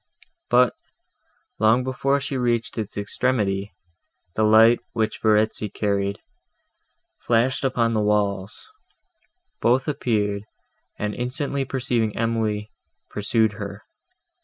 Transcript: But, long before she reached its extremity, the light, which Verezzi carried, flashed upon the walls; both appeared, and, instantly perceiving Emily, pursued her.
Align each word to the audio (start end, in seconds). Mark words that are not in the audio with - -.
But, 0.49 0.73
long 1.59 1.83
before 1.83 2.19
she 2.19 2.35
reached 2.35 2.75
its 2.79 2.97
extremity, 2.97 3.71
the 4.35 4.41
light, 4.41 4.79
which 4.93 5.19
Verezzi 5.21 5.69
carried, 5.69 6.19
flashed 7.19 7.63
upon 7.63 7.93
the 7.93 8.01
walls; 8.01 8.67
both 9.59 9.87
appeared, 9.87 10.41
and, 10.97 11.13
instantly 11.13 11.65
perceiving 11.65 12.17
Emily, 12.17 12.71
pursued 13.11 13.53
her. 13.53 13.83